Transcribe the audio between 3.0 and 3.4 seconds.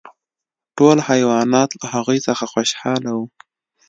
وو.